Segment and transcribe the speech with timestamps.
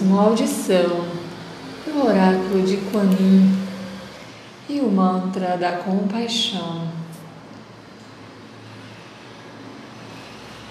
[0.00, 1.04] uma audição
[1.84, 3.52] do Oráculo de Kuan Yin
[4.68, 6.88] e o mantra da compaixão.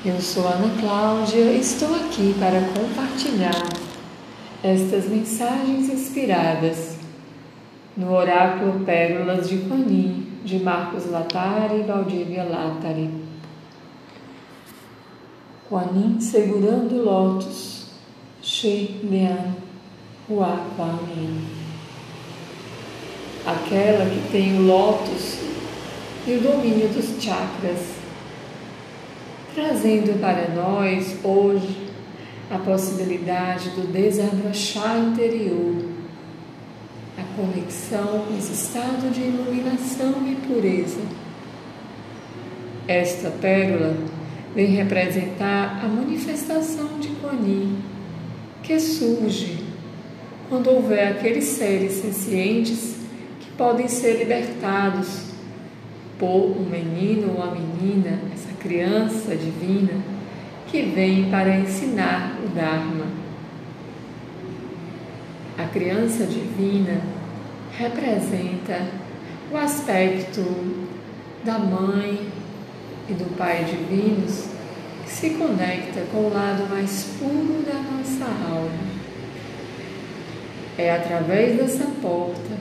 [0.04, 3.70] Eu sou Ana Cláudia estou aqui para compartilhar
[4.64, 6.98] estas mensagens inspiradas
[7.96, 13.10] no Oráculo Pérolas de Kuan Yin de Marcos Latari e Valdívia Latari.
[15.70, 17.71] Kuan segurando lótus,
[18.62, 19.56] Shi Lian
[20.30, 21.00] Hua Kuan
[23.44, 25.40] Aquela que tem o lótus
[26.28, 27.80] e o domínio dos chakras,
[29.56, 31.88] trazendo para nós hoje
[32.52, 35.92] a possibilidade do desabrochar interior
[37.36, 41.02] conexão com esse estado de iluminação e pureza.
[42.88, 43.96] Esta pérola
[44.54, 47.78] vem representar a manifestação de Kuan Yin,
[48.72, 49.58] que surge
[50.48, 52.96] quando houver aqueles seres sencientes
[53.42, 55.24] que podem ser libertados
[56.18, 60.02] por um menino ou uma menina, essa criança divina,
[60.68, 63.08] que vem para ensinar o Dharma.
[65.58, 67.02] A criança divina
[67.78, 68.88] representa
[69.52, 70.46] o aspecto
[71.44, 72.26] da mãe
[73.10, 74.51] e do pai divinos
[75.12, 78.92] se conecta com o lado mais puro da nossa alma.
[80.78, 82.58] É através dessa porta,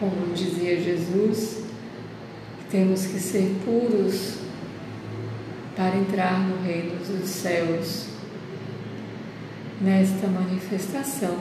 [0.00, 1.62] como dizia Jesus,
[2.58, 4.38] que temos que ser puros
[5.76, 8.08] para entrar no reino dos céus.
[9.80, 11.38] Nesta manifestação,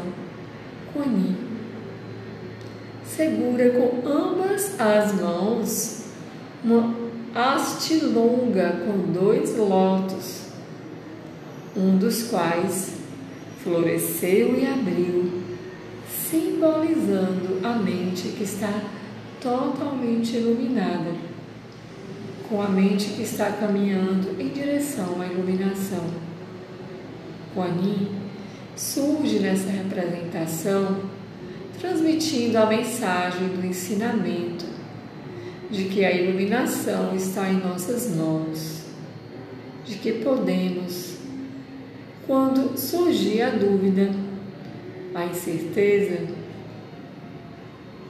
[0.94, 1.36] Kuan
[3.06, 6.06] segura com ambas as mãos
[6.64, 6.96] uma
[7.36, 10.31] haste longa com dois lotos,
[11.76, 12.94] um dos quais
[13.64, 15.42] floresceu e abriu,
[16.30, 18.82] simbolizando a mente que está
[19.40, 21.12] totalmente iluminada,
[22.50, 26.06] com a mente que está caminhando em direção à iluminação.
[27.56, 28.10] O Anin
[28.76, 31.10] surge nessa representação
[31.82, 34.66] transmitindo a mensagem do ensinamento
[35.72, 38.84] de que a iluminação está em nossas mãos,
[39.84, 41.11] de que podemos,
[42.32, 44.10] quando surgir a dúvida,
[45.14, 46.30] a incerteza,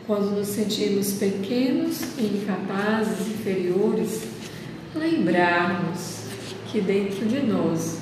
[0.06, 4.26] quando nos sentimos pequenos e incapazes, inferiores,
[4.94, 6.26] lembrarmos
[6.68, 8.02] que dentro de nós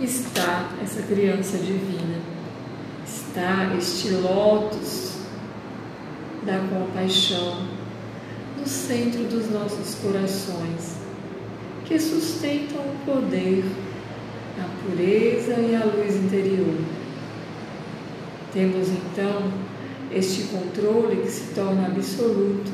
[0.00, 2.18] está essa criança divina
[3.06, 5.12] está este lótus
[6.44, 7.68] da compaixão
[8.58, 10.96] no centro dos nossos corações,
[11.84, 13.62] que sustentam o poder,
[14.60, 16.74] a pureza e a luz interior.
[18.52, 19.52] Temos então
[20.10, 22.70] este controle que se torna absoluto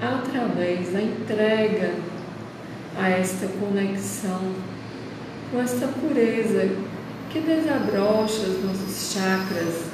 [0.00, 1.94] através da entrega
[2.96, 4.52] a esta conexão
[5.50, 6.70] com esta pureza
[7.30, 9.84] que desabrocha os nossos chakras,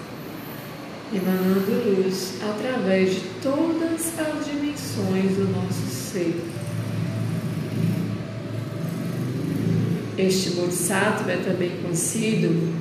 [1.13, 6.60] emanando luz através de todas as dimensões do nosso ser.
[10.23, 12.75] Este Bodhisattva é também conhecido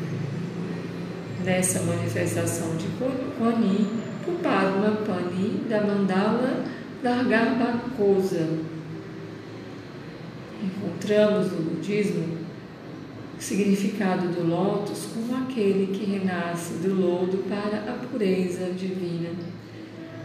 [1.45, 3.87] nessa manifestação de Yin
[4.25, 6.65] por Padma Pani da Mandala
[7.01, 8.45] Dhargarbhakosa.
[10.61, 12.39] Encontramos no budismo
[13.37, 19.29] o significado do lótus como aquele que renasce do lodo para a pureza divina,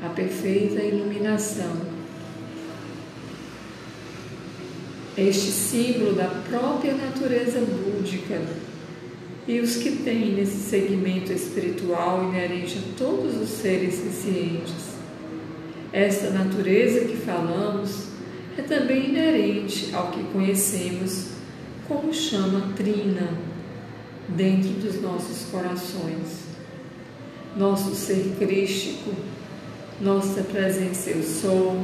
[0.05, 1.94] a perfeita iluminação.
[5.16, 8.43] Este símbolo da própria natureza búdica
[9.46, 14.94] e os que têm nesse segmento espiritual inerente a todos os seres cientes.
[15.93, 18.08] Esta natureza que falamos
[18.58, 21.28] é também inerente ao que conhecemos
[21.87, 23.38] como chama trina
[24.28, 26.44] dentro dos nossos corações.
[27.56, 29.12] Nosso ser crístico,
[30.00, 31.78] nossa presença eu sou.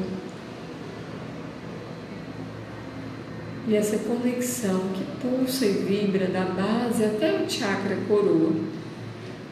[3.68, 8.52] E essa conexão que pulsa e vibra da base até o chakra coroa,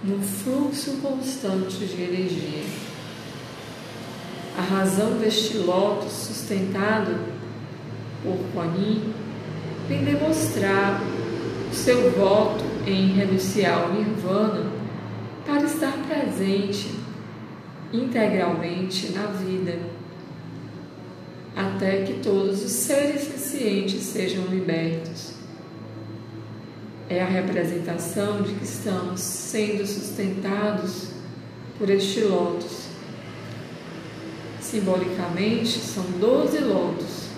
[0.02, 2.64] num fluxo constante de energia.
[4.56, 7.14] A razão deste lótus sustentado
[8.22, 9.14] por Kuan Yin
[9.88, 11.00] vem demonstrar
[11.70, 14.70] o seu voto em renunciar ao nirvana
[15.46, 16.90] para estar presente
[17.92, 19.97] integralmente na vida.
[21.58, 25.32] Até que todos os seres sencientes sejam libertos.
[27.10, 31.08] É a representação de que estamos sendo sustentados
[31.76, 32.86] por este lótus.
[34.60, 37.30] Simbolicamente, são doze lótus,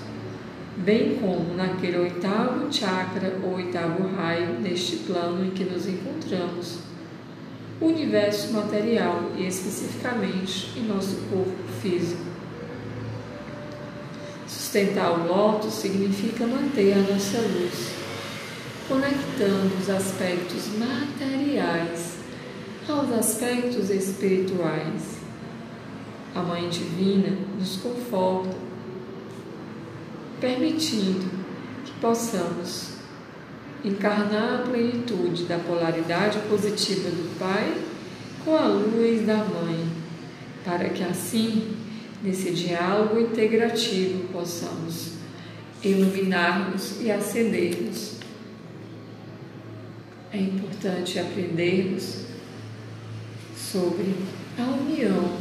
[0.77, 6.81] bem como naquele oitavo chakra ou oitavo raio neste plano em que nos encontramos,
[7.81, 12.40] o universo material e especificamente em nosso corpo físico.
[14.71, 17.91] Sustentar o lótus significa manter a nossa luz,
[18.87, 22.19] conectando os aspectos materiais
[22.89, 25.19] aos aspectos espirituais.
[26.37, 28.57] A Mãe Divina nos conforta,
[30.41, 31.29] permitindo
[31.85, 32.91] que possamos
[33.85, 37.75] encarnar a plenitude da polaridade positiva do Pai
[38.45, 39.91] com a luz da Mãe,
[40.65, 41.90] para que assim
[42.23, 45.15] nesse diálogo integrativo possamos
[45.83, 48.19] iluminar-nos e acendermos.
[50.33, 52.27] É importante aprendermos
[53.57, 54.15] sobre
[54.59, 55.39] a união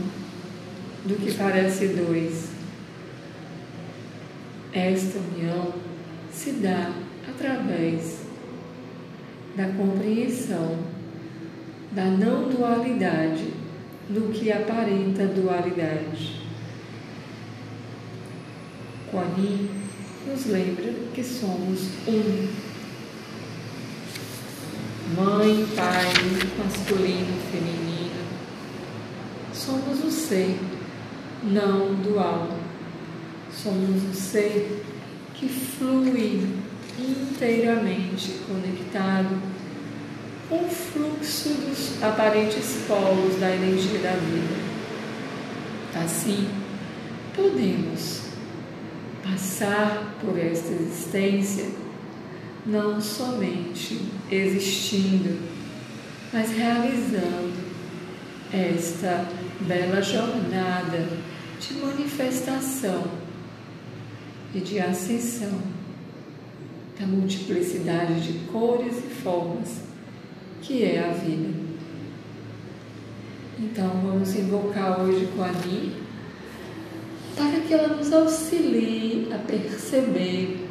[1.05, 2.49] do que parece dois.
[4.71, 5.73] Esta união
[6.31, 6.93] se dá
[7.27, 8.21] através
[9.55, 10.77] da compreensão
[11.91, 13.51] da não dualidade
[14.09, 16.48] do que aparenta dualidade.
[19.11, 19.69] Kuan
[20.27, 22.47] nos lembra que somos um.
[25.17, 26.13] Mãe, pai,
[26.63, 28.21] masculino, feminino.
[29.51, 30.59] Somos o ser
[31.43, 32.49] não dual.
[33.51, 34.83] Somos o ser
[35.33, 36.47] que flui
[36.99, 39.41] inteiramente conectado
[40.47, 44.69] com o fluxo dos aparentes polos da energia da vida.
[45.95, 46.47] Assim,
[47.35, 48.28] podemos
[49.23, 51.65] passar por esta existência
[52.65, 53.99] não somente
[54.31, 55.37] existindo,
[56.31, 57.53] mas realizando
[58.53, 59.27] esta
[59.61, 61.07] bela jornada
[61.59, 63.03] de manifestação
[64.53, 65.59] e de ascensão
[66.99, 69.81] da multiplicidade de cores e formas
[70.61, 71.69] que é a vida.
[73.59, 76.08] Então vamos invocar hoje com a Ni
[77.39, 80.67] para que ela nos auxilie a perceber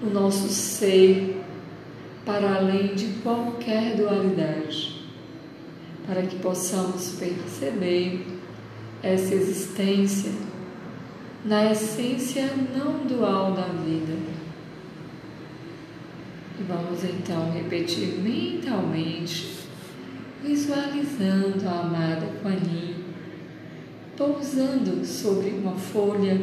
[0.00, 1.42] o nosso ser
[2.24, 5.04] para além de qualquer dualidade,
[6.06, 8.24] para que possamos perceber
[9.02, 10.30] essa existência
[11.44, 14.16] na essência não dual da vida.
[16.60, 19.66] E vamos então repetir mentalmente,
[20.44, 23.01] visualizando a amada Kuan
[24.22, 26.40] pousando sobre uma folha,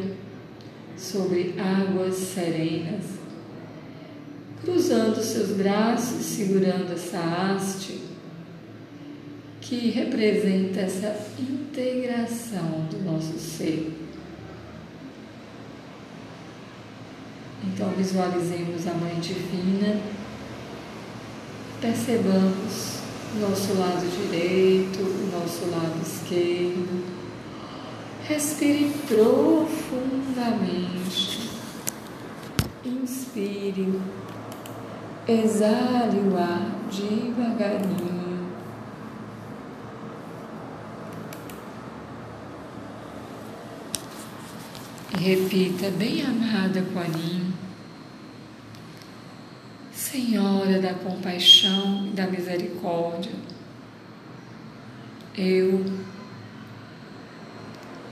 [0.98, 3.04] sobre águas serenas,
[4.62, 8.02] cruzando seus braços, segurando essa haste
[9.62, 13.90] que representa essa integração do nosso ser.
[17.64, 19.98] Então visualizemos a Mãe Divina,
[21.80, 23.00] percebamos
[23.34, 27.19] o nosso lado direito, o nosso lado esquerdo
[28.30, 31.50] Respire profundamente.
[32.84, 34.00] Inspire.
[35.26, 38.20] Exale o ar devagarinho.
[45.18, 47.52] Repita, bem amada Quanim,
[49.92, 53.32] Senhora da compaixão e da misericórdia,
[55.36, 55.84] eu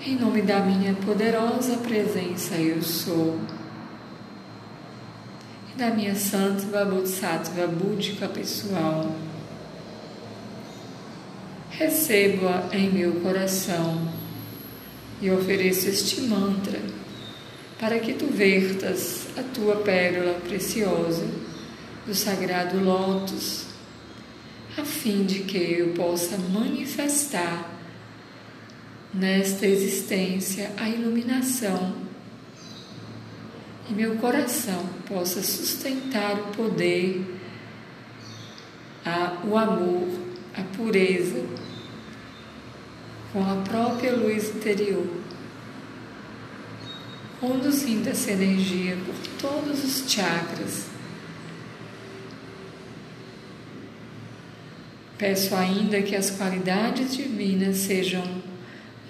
[0.04, 3.38] em nome da minha poderosa presença, eu sou.
[5.72, 9.12] E da minha Santa Bodhisattva búdica pessoal.
[11.70, 14.08] Recebo-a em meu coração
[15.20, 16.80] e ofereço este mantra
[17.78, 21.26] para que tu vertas a tua pérola preciosa
[22.06, 23.66] do sagrado lótus,
[24.76, 27.77] a fim de que eu possa manifestar
[29.12, 32.08] nesta existência a iluminação
[33.88, 37.24] e meu coração possa sustentar o poder,
[39.04, 40.08] a, o amor,
[40.54, 41.42] a pureza,
[43.32, 45.06] com a própria luz interior,
[47.40, 50.86] conduzindo essa energia por todos os chakras.
[55.16, 58.37] Peço ainda que as qualidades divinas sejam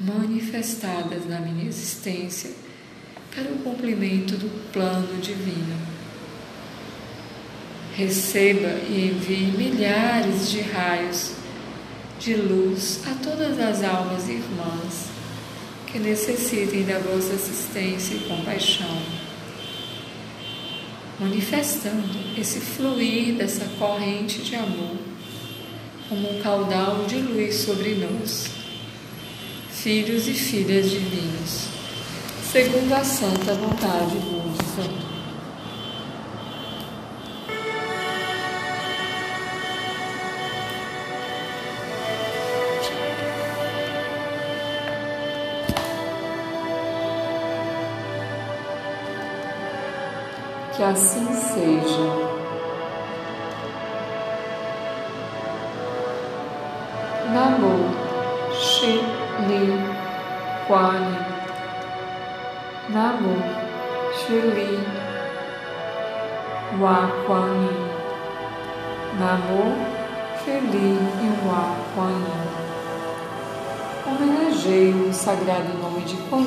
[0.00, 2.50] manifestadas na minha existência
[3.35, 5.76] para o cumprimento do plano divino.
[7.95, 11.33] Receba e envie milhares de raios
[12.21, 15.09] de luz a todas as almas irmãs
[15.87, 19.02] que necessitem da vossa assistência e compaixão,
[21.19, 24.97] manifestando esse fluir dessa corrente de amor
[26.09, 28.57] como um caudal de luz sobre nós,
[29.82, 31.68] filhos e filhas divinos,
[32.50, 34.16] segundo a santa vontade
[34.75, 35.08] Santo.
[50.76, 52.38] Que assim seja.
[60.68, 61.16] Kuan
[62.90, 63.34] Namo
[64.12, 64.72] Shi Li
[66.78, 67.64] Wa Kuan
[69.18, 69.62] Namo
[70.44, 70.88] Shi Li
[71.48, 71.62] Wa
[71.94, 72.20] Kuan
[74.04, 76.44] Homenageio o sagrado nome de Kuan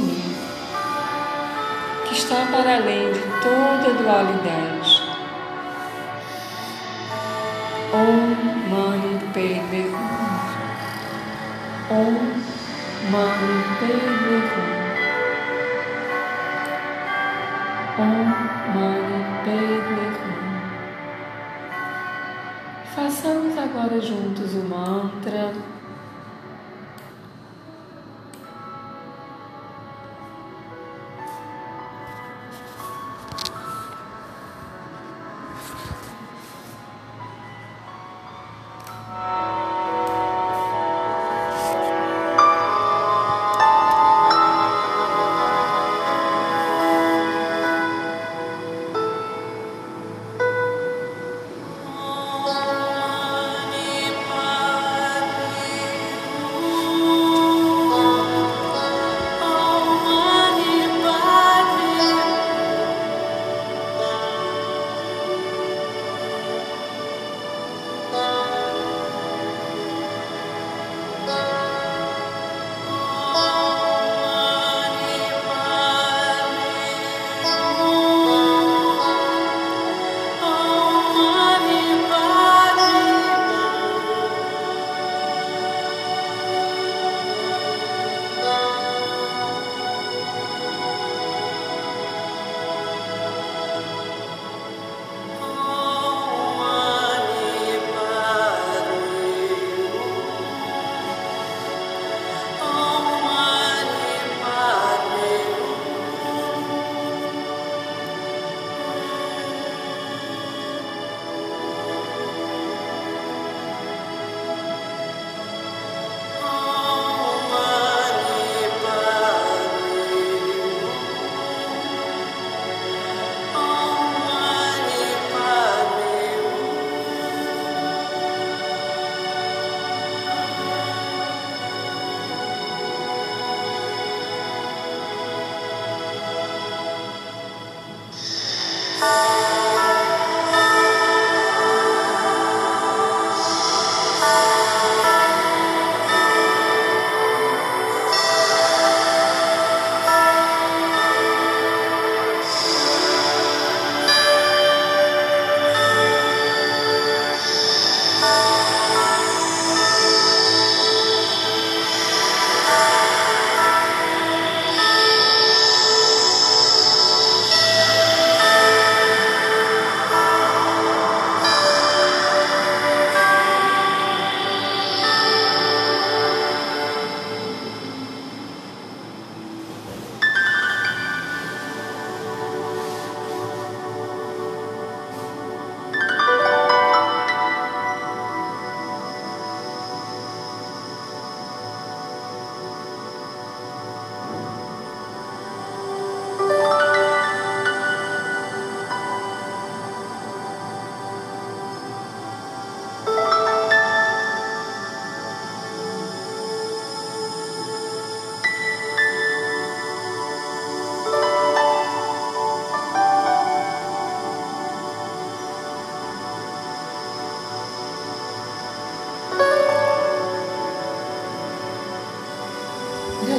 [2.08, 5.02] que está para além de toda dualidade.
[7.94, 8.36] Om
[8.70, 9.82] Mani Padme
[11.90, 11.98] Hum.
[11.98, 12.61] Om
[13.10, 14.72] Mani Padme Hum.
[17.98, 18.28] Om
[18.76, 20.52] Mani Padme Hum.
[22.96, 25.52] Façamos agora juntos o mantra.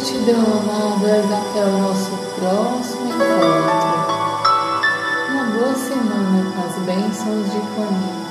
[0.03, 1.25] Gratidão, amadas.
[1.31, 4.03] Até o nosso próximo encontro.
[5.31, 8.22] Uma boa semana com as bênçãos de Juanita.